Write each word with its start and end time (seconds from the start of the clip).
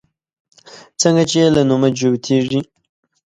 څنگه 0.99 1.23
چې 1.29 1.37
يې 1.41 1.47
له 1.55 1.61
نومه 1.69 1.89
جوتېږي 1.97 2.59